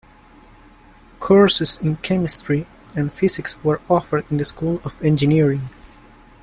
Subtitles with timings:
[1.19, 2.65] Courses in chemistry
[2.97, 5.69] and physics were offered in the School of Engineering.